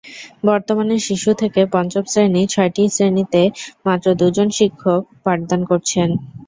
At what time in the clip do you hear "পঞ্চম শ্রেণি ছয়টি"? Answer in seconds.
1.73-2.83